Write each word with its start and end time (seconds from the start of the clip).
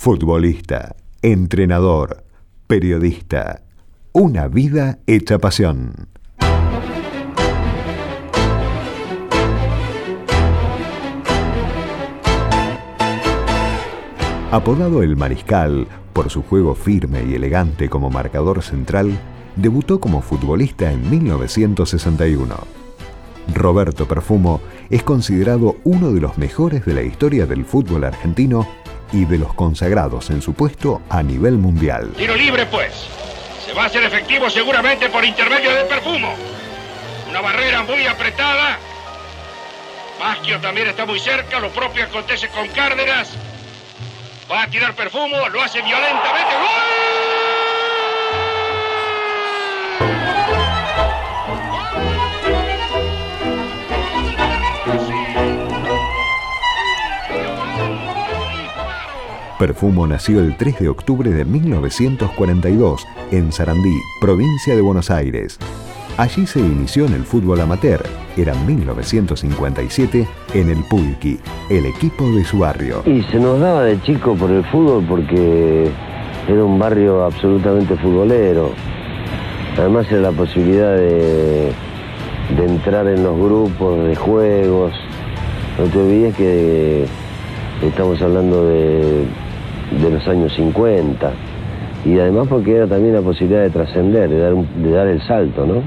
futbolista, 0.00 0.96
entrenador, 1.20 2.24
periodista. 2.66 3.60
Una 4.12 4.48
vida 4.48 4.98
hecha 5.06 5.38
pasión. 5.38 6.08
Apodado 14.50 15.02
el 15.02 15.18
Mariscal 15.18 15.86
por 16.14 16.30
su 16.30 16.44
juego 16.44 16.74
firme 16.74 17.22
y 17.24 17.34
elegante 17.34 17.90
como 17.90 18.08
marcador 18.08 18.62
central, 18.62 19.20
debutó 19.56 20.00
como 20.00 20.22
futbolista 20.22 20.90
en 20.90 21.10
1961. 21.10 22.56
Roberto 23.52 24.08
Perfumo 24.08 24.62
es 24.88 25.02
considerado 25.02 25.76
uno 25.84 26.10
de 26.10 26.22
los 26.22 26.38
mejores 26.38 26.86
de 26.86 26.94
la 26.94 27.02
historia 27.02 27.44
del 27.44 27.66
fútbol 27.66 28.04
argentino 28.04 28.66
y 29.12 29.24
de 29.24 29.38
los 29.38 29.54
consagrados 29.54 30.30
en 30.30 30.42
su 30.42 30.54
puesto 30.54 31.02
a 31.08 31.22
nivel 31.22 31.58
mundial. 31.58 32.12
Tiro 32.16 32.34
libre 32.34 32.66
pues. 32.66 32.92
Se 33.64 33.72
va 33.72 33.84
a 33.84 33.86
hacer 33.86 34.02
efectivo 34.02 34.48
seguramente 34.50 35.08
por 35.08 35.24
intermedio 35.24 35.74
del 35.74 35.86
Perfumo. 35.86 36.34
Una 37.28 37.40
barrera 37.40 37.82
muy 37.84 38.06
apretada. 38.06 38.78
Pasquio 40.18 40.60
también 40.60 40.88
está 40.88 41.06
muy 41.06 41.18
cerca, 41.18 41.60
lo 41.60 41.70
propio 41.70 42.04
acontece 42.04 42.48
con 42.48 42.68
Cárdenas. 42.68 43.30
Va 44.50 44.64
a 44.64 44.66
tirar 44.66 44.94
perfumo, 44.94 45.48
lo 45.48 45.62
hace 45.62 45.80
violentamente. 45.80 46.54
Perfumo 59.60 60.06
nació 60.06 60.40
el 60.40 60.56
3 60.56 60.78
de 60.78 60.88
octubre 60.88 61.28
de 61.28 61.44
1942 61.44 63.06
en 63.30 63.52
Sarandí, 63.52 63.94
provincia 64.18 64.74
de 64.74 64.80
Buenos 64.80 65.10
Aires. 65.10 65.58
Allí 66.16 66.46
se 66.46 66.60
inició 66.60 67.04
en 67.04 67.12
el 67.12 67.24
fútbol 67.24 67.60
amateur. 67.60 68.02
Era 68.38 68.54
1957 68.54 70.26
en 70.54 70.70
el 70.70 70.78
Pulqui, 70.88 71.38
el 71.68 71.84
equipo 71.84 72.24
de 72.30 72.42
su 72.42 72.60
barrio. 72.60 73.02
Y 73.04 73.20
se 73.24 73.38
nos 73.38 73.60
daba 73.60 73.84
de 73.84 74.00
chico 74.00 74.34
por 74.34 74.50
el 74.50 74.64
fútbol 74.64 75.04
porque 75.06 75.90
era 76.48 76.64
un 76.64 76.78
barrio 76.78 77.24
absolutamente 77.24 77.96
futbolero. 77.96 78.70
Además 79.76 80.10
era 80.10 80.22
la 80.22 80.32
posibilidad 80.32 80.96
de, 80.96 81.70
de 82.56 82.64
entrar 82.64 83.06
en 83.06 83.22
los 83.22 83.38
grupos 83.38 84.08
de 84.08 84.16
juegos. 84.16 84.94
No 85.78 85.84
te 85.84 85.98
olvides 85.98 86.34
que 86.34 87.04
estamos 87.82 88.22
hablando 88.22 88.66
de, 88.66 89.26
de 89.90 90.10
los 90.10 90.26
años 90.28 90.52
50 90.54 91.32
y 92.04 92.18
además 92.18 92.48
porque 92.48 92.76
era 92.76 92.86
también 92.86 93.14
la 93.14 93.20
posibilidad 93.20 93.62
de 93.62 93.70
trascender, 93.70 94.30
de 94.30 94.38
dar, 94.38 94.54
de 94.54 94.90
dar 94.90 95.06
el 95.06 95.22
salto, 95.26 95.66
¿no? 95.66 95.82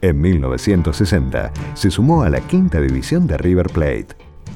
En 0.00 0.20
1960 0.20 1.52
se 1.74 1.90
sumó 1.90 2.22
a 2.22 2.30
la 2.30 2.40
quinta 2.40 2.80
división 2.80 3.26
de 3.26 3.36
River 3.38 3.68
Plate. 3.68 4.08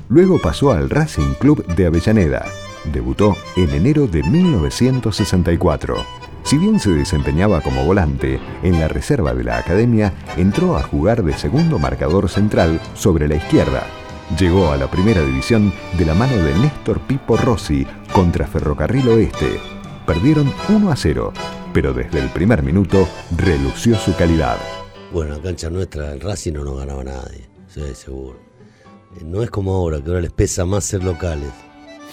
Luego 0.09 0.39
pasó 0.41 0.73
al 0.73 0.91
Racing 0.91 1.35
Club 1.41 1.67
de 1.75 1.87
Avellaneda. 1.87 2.45
Debutó 2.93 3.37
en 3.57 3.71
enero 3.71 4.07
de 4.07 4.23
1964. 4.23 6.20
Si 6.43 6.59
bien 6.59 6.81
se 6.81 6.91
desempeñaba 6.91 7.61
como 7.61 7.85
volante, 7.85 8.41
en 8.63 8.81
la 8.81 8.89
reserva 8.89 9.35
de 9.35 9.45
la 9.45 9.59
academia 9.59 10.13
entró 10.37 10.77
a 10.77 10.83
jugar 10.83 11.23
de 11.23 11.35
segundo 11.35 11.79
marcador 11.79 12.29
central 12.29 12.81
sobre 12.95 13.29
la 13.29 13.37
izquierda. 13.37 13.85
Llegó 14.39 14.71
a 14.71 14.77
la 14.77 14.91
primera 14.91 15.23
división 15.23 15.73
de 15.99 16.07
la 16.07 16.15
mano 16.15 16.37
de 16.37 16.55
Néstor 16.55 17.01
Pipo 17.01 17.37
Rossi 17.37 17.87
contra 18.13 18.47
Ferrocarril 18.47 19.09
Oeste. 19.09 19.61
Perdieron 20.07 20.53
1 20.69 20.91
a 20.91 20.97
0, 20.97 21.33
pero 21.73 21.93
desde 21.93 22.21
el 22.21 22.29
primer 22.31 22.63
minuto 22.63 23.09
relució 23.37 23.97
su 23.97 24.15
calidad. 24.17 24.57
Bueno, 25.13 25.37
la 25.37 25.43
cancha 25.43 25.69
nuestra, 25.71 26.13
el 26.13 26.21
Racing 26.21 26.53
no 26.53 26.65
nos 26.65 26.79
ganaba 26.79 27.03
nadie, 27.03 27.49
estoy 27.67 27.95
seguro. 27.95 28.39
Eh, 29.17 29.25
no 29.25 29.43
es 29.43 29.51
como 29.51 29.75
ahora, 29.75 30.01
que 30.01 30.09
ahora 30.09 30.21
les 30.21 30.33
pesa 30.33 30.65
más 30.65 30.85
ser 30.85 31.03
locales. 31.03 31.51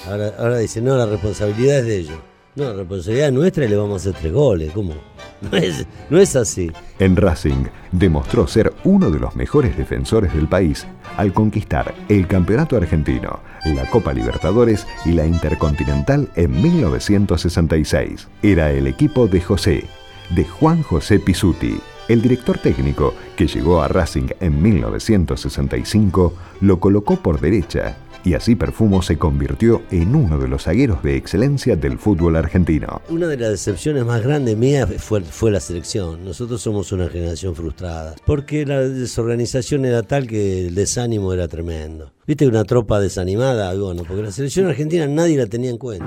Ahora, 0.07 0.33
ahora 0.39 0.57
dicen, 0.57 0.85
no, 0.85 0.97
la 0.97 1.05
responsabilidad 1.05 1.79
es 1.79 1.85
de 1.85 1.97
ellos. 1.97 2.17
No, 2.57 2.63
la 2.63 2.73
responsabilidad 2.73 3.27
es 3.27 3.33
nuestra 3.33 3.65
y 3.65 3.67
le 3.67 3.75
vamos 3.75 3.93
a 4.03 4.09
hacer 4.09 4.19
tres 4.19 4.33
goles. 4.33 4.71
¿Cómo? 4.73 4.95
No 5.39 5.55
es, 5.55 5.85
no 6.09 6.17
es 6.17 6.35
así. 6.35 6.71
En 6.97 7.15
Racing 7.15 7.65
demostró 7.91 8.47
ser 8.47 8.73
uno 8.83 9.11
de 9.11 9.19
los 9.19 9.35
mejores 9.35 9.77
defensores 9.77 10.33
del 10.33 10.47
país 10.47 10.87
al 11.17 11.33
conquistar 11.33 11.93
el 12.09 12.25
Campeonato 12.25 12.75
Argentino, 12.75 13.41
la 13.63 13.87
Copa 13.91 14.11
Libertadores 14.11 14.87
y 15.05 15.11
la 15.11 15.27
Intercontinental 15.27 16.31
en 16.35 16.59
1966. 16.59 18.27
Era 18.41 18.71
el 18.71 18.87
equipo 18.87 19.27
de 19.27 19.39
José, 19.39 19.85
de 20.31 20.43
Juan 20.43 20.81
José 20.81 21.19
Pisuti. 21.19 21.79
El 22.07 22.23
director 22.23 22.57
técnico, 22.57 23.13
que 23.35 23.45
llegó 23.45 23.83
a 23.83 23.87
Racing 23.87 24.29
en 24.39 24.59
1965, 24.59 26.33
lo 26.61 26.79
colocó 26.79 27.17
por 27.17 27.39
derecha 27.39 27.97
y 28.27 28.33
así 28.33 28.55
Perfumo 28.55 29.01
se 29.01 29.17
convirtió 29.17 29.83
en 29.89 30.13
uno 30.13 30.37
de 30.37 30.49
los 30.49 30.63
zagueros 30.63 31.01
de 31.01 31.15
excelencia 31.15 31.77
del 31.77 31.97
fútbol 31.97 32.35
argentino. 32.35 33.01
Una 33.07 33.27
de 33.27 33.37
las 33.37 33.51
decepciones 33.51 34.05
más 34.05 34.21
grandes 34.21 34.57
mías 34.57 34.89
fue, 34.97 35.21
fue 35.21 35.49
la 35.49 35.61
selección. 35.61 36.25
Nosotros 36.25 36.61
somos 36.61 36.91
una 36.91 37.07
generación 37.07 37.55
frustrada, 37.55 38.15
porque 38.25 38.65
la 38.65 38.81
desorganización 38.81 39.85
era 39.85 40.03
tal 40.03 40.27
que 40.27 40.67
el 40.67 40.75
desánimo 40.75 41.31
era 41.31 41.47
tremendo. 41.47 42.11
¿Viste 42.25 42.45
una 42.45 42.65
tropa 42.65 42.99
desanimada? 42.99 43.73
Bueno, 43.73 44.03
porque 44.05 44.23
la 44.23 44.31
selección 44.31 44.67
argentina 44.67 45.07
nadie 45.07 45.37
la 45.37 45.45
tenía 45.45 45.69
en 45.69 45.77
cuenta. 45.77 46.05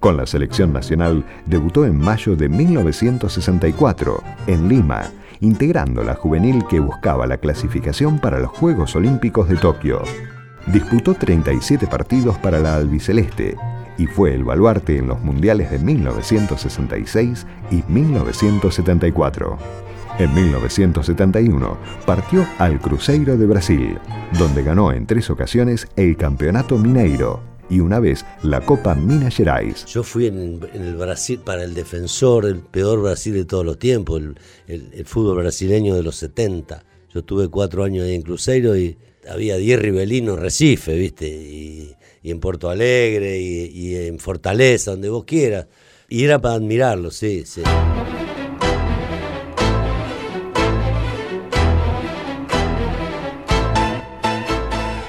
Con 0.00 0.16
la 0.16 0.26
selección 0.26 0.72
nacional 0.72 1.22
debutó 1.44 1.84
en 1.84 1.98
mayo 1.98 2.34
de 2.34 2.48
1964 2.48 4.22
en 4.46 4.68
Lima 4.70 5.12
integrando 5.40 6.02
la 6.02 6.14
juvenil 6.14 6.64
que 6.68 6.80
buscaba 6.80 7.26
la 7.26 7.38
clasificación 7.38 8.18
para 8.18 8.38
los 8.38 8.50
Juegos 8.50 8.94
Olímpicos 8.96 9.48
de 9.48 9.56
Tokio. 9.56 10.02
Disputó 10.66 11.14
37 11.14 11.86
partidos 11.86 12.38
para 12.38 12.58
la 12.58 12.76
albiceleste 12.76 13.56
y 13.98 14.06
fue 14.06 14.34
el 14.34 14.44
baluarte 14.44 14.98
en 14.98 15.08
los 15.08 15.20
mundiales 15.20 15.70
de 15.70 15.78
1966 15.78 17.46
y 17.70 17.82
1974. 17.88 19.58
En 20.18 20.34
1971 20.34 21.76
partió 22.06 22.44
al 22.58 22.78
Cruzeiro 22.78 23.36
de 23.36 23.46
Brasil, 23.46 23.98
donde 24.38 24.62
ganó 24.62 24.92
en 24.92 25.06
tres 25.06 25.30
ocasiones 25.30 25.88
el 25.96 26.16
Campeonato 26.16 26.76
Mineiro 26.76 27.49
y 27.70 27.80
una 27.80 28.00
vez 28.00 28.26
la 28.42 28.60
Copa 28.60 28.94
Minas 28.94 29.36
Gerais. 29.36 29.86
Yo 29.86 30.02
fui 30.02 30.26
en, 30.26 30.60
el 30.74 30.96
Brasil 30.96 31.40
para 31.42 31.64
el 31.64 31.72
defensor, 31.72 32.44
el 32.44 32.56
peor 32.60 33.00
Brasil 33.00 33.32
de 33.32 33.44
todos 33.44 33.64
los 33.64 33.78
tiempos, 33.78 34.20
el, 34.66 35.06
fútbol 35.06 35.38
brasileño 35.38 35.94
de 35.94 36.02
los 36.02 36.16
70. 36.16 36.84
Yo 37.14 37.24
tuve 37.24 37.48
cuatro 37.48 37.84
años 37.84 38.04
ahí 38.04 38.14
en 38.14 38.22
Cruzeiro 38.22 38.76
y 38.76 38.98
había 39.28 39.56
10 39.56 39.80
ribelinos 39.80 40.38
Recife, 40.38 40.96
¿viste? 40.96 41.28
Y, 41.28 41.96
en 42.22 42.38
Porto 42.38 42.68
Alegre 42.68 43.40
y, 43.40 43.64
y 43.72 43.96
en 43.96 44.18
Fortaleza, 44.18 44.90
donde 44.90 45.08
vos 45.08 45.24
quieras. 45.24 45.68
Y 46.06 46.24
era 46.24 46.38
para 46.38 46.56
admirarlo, 46.56 47.10
sí, 47.10 47.44
sí. 47.46 47.62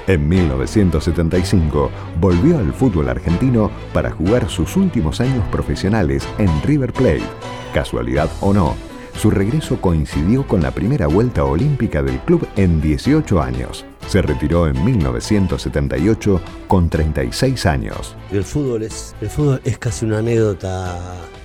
En 0.08 0.28
1975 0.28 1.92
volvió 2.20 2.58
al 2.58 2.74
fútbol 2.74 3.10
argentino 3.10 3.70
para 3.94 4.12
jugar 4.12 4.50
sus 4.50 4.76
últimos 4.76 5.22
años 5.22 5.44
profesionales 5.52 6.28
en 6.40 6.50
River 6.64 6.92
Plate. 6.92 7.24
Casualidad 7.74 8.30
o 8.42 8.54
no, 8.54 8.76
su 9.16 9.30
regreso 9.30 9.80
coincidió 9.80 10.48
con 10.48 10.62
la 10.62 10.72
primera 10.72 11.08
vuelta 11.08 11.44
olímpica 11.44 12.02
del 12.02 12.20
club 12.20 12.48
en 12.56 12.82
18 12.82 13.42
años. 13.42 13.86
Se 14.08 14.22
retiró 14.22 14.68
en 14.68 14.84
1978 14.84 16.42
con 16.68 16.90
36 16.90 17.66
años. 17.68 18.16
El 18.32 18.44
fútbol 18.44 18.84
es, 18.84 19.16
el 19.22 19.30
fútbol 19.30 19.62
es 19.64 19.78
casi 19.78 20.06
una 20.06 20.18
anécdota 20.18 21.00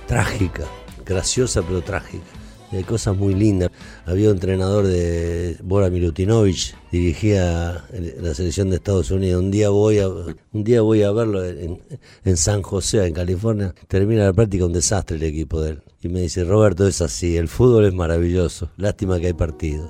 trágica, 0.07 0.63
graciosa 1.05 1.61
pero 1.61 1.81
trágica 1.81 2.25
hay 2.71 2.83
cosas 2.83 3.15
muy 3.15 3.33
lindas. 3.33 3.71
Había 4.05 4.29
un 4.29 4.35
entrenador 4.35 4.85
de 4.87 5.57
Bora 5.63 5.89
Milutinovich, 5.89 6.75
dirigía 6.91 7.85
la 8.21 8.33
selección 8.33 8.69
de 8.69 8.77
Estados 8.77 9.11
Unidos. 9.11 9.41
Un 9.41 9.51
día 9.51 9.69
voy 9.69 9.99
a, 9.99 10.09
un 10.09 10.63
día 10.63 10.81
voy 10.81 11.03
a 11.03 11.11
verlo 11.11 11.45
en, 11.45 12.37
San 12.37 12.61
José, 12.61 13.05
en 13.05 13.13
California. 13.13 13.73
Termina 13.87 14.25
la 14.25 14.33
práctica 14.33 14.65
un 14.65 14.73
desastre 14.73 15.17
el 15.17 15.23
equipo 15.23 15.61
de 15.61 15.71
él. 15.71 15.81
Y 16.01 16.09
me 16.09 16.21
dice, 16.21 16.43
Roberto, 16.43 16.87
es 16.87 17.01
así, 17.01 17.37
el 17.37 17.47
fútbol 17.47 17.85
es 17.85 17.93
maravilloso. 17.93 18.69
Lástima 18.77 19.19
que 19.19 19.27
hay 19.27 19.33
partido. 19.33 19.89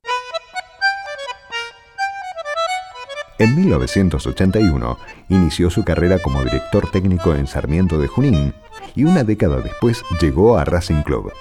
En 3.40 3.56
1981 3.56 4.98
inició 5.30 5.70
su 5.70 5.84
carrera 5.84 6.18
como 6.18 6.44
director 6.44 6.90
técnico 6.90 7.36
en 7.36 7.46
Sarmiento 7.46 8.00
de 8.00 8.08
Junín 8.08 8.54
y 8.96 9.04
una 9.04 9.24
década 9.24 9.62
después 9.62 10.02
llegó 10.20 10.58
a 10.58 10.66
Racing 10.66 11.04
Club. 11.04 11.32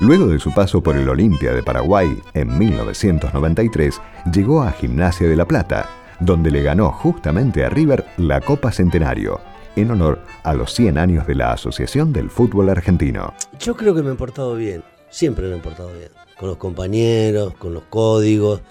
Luego 0.00 0.28
de 0.28 0.38
su 0.38 0.50
paso 0.54 0.82
por 0.82 0.96
el 0.96 1.06
Olimpia 1.10 1.52
de 1.52 1.62
Paraguay 1.62 2.22
en 2.32 2.58
1993, 2.58 4.00
llegó 4.32 4.62
a 4.62 4.72
Gimnasia 4.72 5.28
de 5.28 5.36
La 5.36 5.44
Plata, 5.44 5.90
donde 6.20 6.50
le 6.50 6.62
ganó 6.62 6.90
justamente 6.90 7.66
a 7.66 7.68
River 7.68 8.06
la 8.16 8.40
Copa 8.40 8.72
Centenario, 8.72 9.40
en 9.76 9.90
honor 9.90 10.20
a 10.42 10.54
los 10.54 10.72
100 10.72 10.96
años 10.96 11.26
de 11.26 11.34
la 11.34 11.52
Asociación 11.52 12.14
del 12.14 12.30
Fútbol 12.30 12.70
Argentino. 12.70 13.34
Yo 13.58 13.76
creo 13.76 13.94
que 13.94 14.02
me 14.02 14.12
he 14.12 14.14
portado 14.14 14.56
bien, 14.56 14.82
siempre 15.10 15.48
me 15.48 15.56
he 15.56 15.60
portado 15.60 15.92
bien, 15.92 16.08
con 16.38 16.48
los 16.48 16.56
compañeros, 16.56 17.52
con 17.58 17.74
los 17.74 17.82
códigos, 17.90 18.62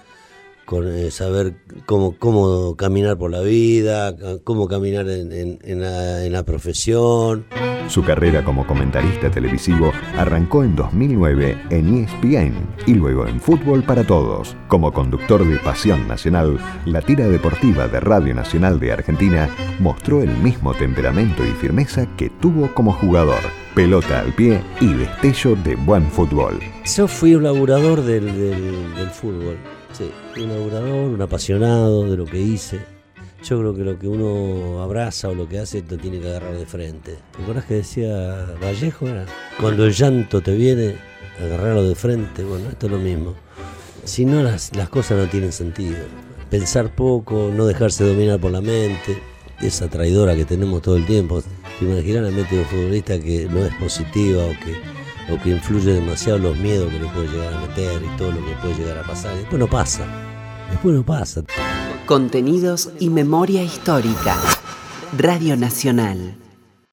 con 0.70 0.86
eh, 0.86 1.10
saber 1.10 1.54
cómo, 1.84 2.14
cómo 2.16 2.76
caminar 2.76 3.18
por 3.18 3.32
la 3.32 3.40
vida, 3.40 4.14
cómo 4.44 4.68
caminar 4.68 5.04
en, 5.08 5.80
la, 5.80 6.24
en 6.24 6.32
la 6.32 6.44
profesión. 6.44 7.44
Su 7.88 8.04
carrera 8.04 8.44
como 8.44 8.64
comentarista 8.64 9.32
televisivo 9.32 9.90
arrancó 10.16 10.62
en 10.62 10.76
2009 10.76 11.58
en 11.70 12.04
ESPN 12.04 12.54
y 12.86 12.94
luego 12.94 13.26
en 13.26 13.40
Fútbol 13.40 13.82
para 13.82 14.06
Todos. 14.06 14.56
Como 14.68 14.92
conductor 14.92 15.44
de 15.44 15.58
Pasión 15.58 16.06
Nacional, 16.06 16.60
la 16.84 17.02
tira 17.02 17.26
deportiva 17.26 17.88
de 17.88 17.98
Radio 17.98 18.32
Nacional 18.32 18.78
de 18.78 18.92
Argentina 18.92 19.50
mostró 19.80 20.22
el 20.22 20.30
mismo 20.36 20.72
temperamento 20.74 21.44
y 21.44 21.50
firmeza 21.50 22.06
que 22.16 22.30
tuvo 22.30 22.72
como 22.74 22.92
jugador. 22.92 23.40
Pelota 23.74 24.20
al 24.20 24.32
pie 24.34 24.62
y 24.80 24.92
destello 24.92 25.56
de 25.56 25.74
buen 25.74 26.08
fútbol. 26.12 26.60
Yo 26.84 27.08
fui 27.08 27.34
un 27.34 27.42
laburador 27.42 28.02
del, 28.02 28.26
del 28.94 29.10
fútbol. 29.10 29.58
Sí, 29.92 30.10
un 30.36 30.48
laburador, 30.48 31.10
un 31.10 31.22
apasionado 31.22 32.08
de 32.08 32.16
lo 32.16 32.24
que 32.24 32.40
hice 32.40 32.80
yo 33.42 33.58
creo 33.58 33.74
que 33.74 33.84
lo 33.84 33.98
que 33.98 34.06
uno 34.06 34.82
abraza 34.82 35.28
o 35.28 35.34
lo 35.34 35.48
que 35.48 35.58
hace 35.58 35.82
lo 35.88 35.96
tiene 35.96 36.20
que 36.20 36.28
agarrar 36.28 36.56
de 36.56 36.66
frente. 36.66 37.16
¿Te 37.34 37.42
acuerdas 37.42 37.64
que 37.64 37.74
decía 37.74 38.54
Vallejo? 38.62 39.08
Era? 39.08 39.26
Cuando 39.58 39.86
el 39.86 39.92
llanto 39.92 40.40
te 40.40 40.54
viene, 40.54 40.96
agarrarlo 41.40 41.82
de 41.82 41.94
frente. 41.94 42.44
Bueno, 42.44 42.68
esto 42.68 42.86
es 42.86 42.92
lo 42.92 42.98
mismo. 42.98 43.34
Si 44.04 44.24
no, 44.24 44.42
las, 44.42 44.74
las 44.76 44.88
cosas 44.88 45.18
no 45.18 45.26
tienen 45.26 45.52
sentido. 45.52 45.96
Pensar 46.50 46.94
poco, 46.94 47.50
no 47.54 47.66
dejarse 47.66 48.04
dominar 48.04 48.40
por 48.40 48.50
la 48.50 48.60
mente, 48.60 49.18
esa 49.60 49.88
traidora 49.88 50.36
que 50.36 50.44
tenemos 50.44 50.82
todo 50.82 50.96
el 50.96 51.06
tiempo. 51.06 51.42
Te 51.78 51.84
imaginas 51.84 52.24
la 52.24 52.30
mente 52.30 52.58
un 52.58 52.64
futbolista 52.64 53.18
que 53.18 53.46
no 53.46 53.64
es 53.64 53.74
positiva 53.76 54.44
o 54.44 54.50
que, 54.50 54.76
o 55.32 55.40
que 55.42 55.50
influye 55.50 55.92
demasiado 55.94 56.38
los 56.38 56.56
miedos 56.56 56.90
que 56.92 56.98
le 56.98 57.06
puede 57.08 57.28
llegar 57.28 57.54
a 57.54 57.60
meter 57.60 58.02
y 58.02 58.16
todo 58.16 58.32
lo 58.32 58.44
que 58.44 58.52
puede 58.60 58.74
llegar 58.74 58.98
a 58.98 59.02
pasar. 59.02 59.34
Después 59.36 59.58
no 59.58 59.68
pasa. 59.68 60.04
Después 60.70 60.94
no 60.94 61.04
pasa. 61.04 61.42
Contenidos 62.06 62.90
y 62.98 63.10
memoria 63.10 63.62
histórica. 63.62 64.36
Radio 65.16 65.56
Nacional. 65.56 66.36